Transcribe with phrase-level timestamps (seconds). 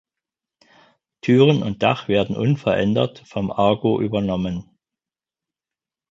[1.21, 4.67] Türen und Dach werden unverändert vom Argo übernommen.